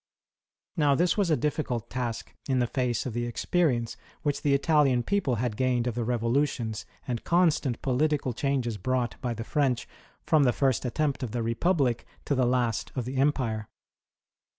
[0.75, 5.03] Now this was a difiicult task in the face of the experience which the Italian
[5.03, 8.81] people had gained of the revolutions and constant political 62 WAR OF ANTICHRIST "WITH THE
[8.81, 8.87] CHURCH.
[8.87, 9.87] changes brought by the French
[10.25, 13.67] from the first attempt of the Ee public to the last of tlie Empu^e.